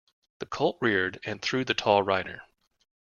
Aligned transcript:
The 0.39 0.47
colt 0.47 0.79
reared 0.81 1.19
and 1.25 1.39
threw 1.43 1.63
the 1.63 1.75
tall 1.75 2.01
rider. 2.01 2.41